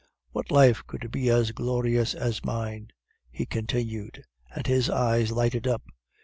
[0.31, 2.87] "'What life could be as glorious as mine?'
[3.29, 5.83] he continued, and his eyes lighted up.